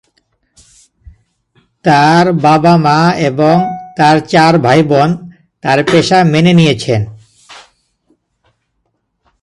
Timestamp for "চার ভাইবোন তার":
4.27-5.79